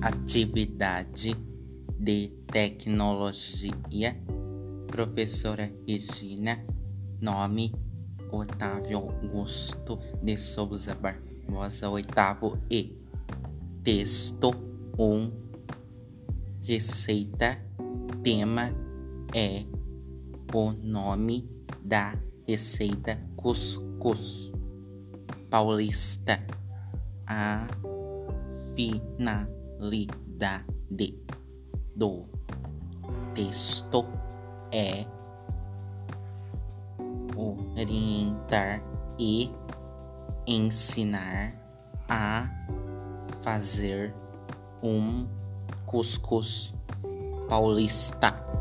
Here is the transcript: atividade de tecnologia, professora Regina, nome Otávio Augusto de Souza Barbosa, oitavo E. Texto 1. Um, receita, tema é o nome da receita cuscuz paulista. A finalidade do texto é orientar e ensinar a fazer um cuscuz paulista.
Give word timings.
atividade 0.00 1.36
de 1.98 2.28
tecnologia, 2.46 4.16
professora 4.86 5.70
Regina, 5.86 6.64
nome 7.20 7.72
Otávio 8.32 8.98
Augusto 8.98 9.98
de 10.22 10.38
Souza 10.38 10.94
Barbosa, 10.94 11.90
oitavo 11.90 12.58
E. 12.70 12.96
Texto 13.84 14.50
1. 14.98 15.04
Um, 15.04 15.32
receita, 16.62 17.58
tema 18.22 18.72
é 19.34 19.64
o 20.54 20.72
nome 20.72 21.48
da 21.82 22.14
receita 22.46 23.18
cuscuz 23.36 24.50
paulista. 25.50 26.40
A 27.26 27.66
finalidade 29.80 31.16
do 31.96 32.26
texto 33.34 34.04
é 34.70 35.06
orientar 37.34 38.82
e 39.18 39.50
ensinar 40.46 41.54
a 42.08 42.48
fazer 43.42 44.14
um 44.82 45.26
cuscuz 45.86 46.74
paulista. 47.48 48.59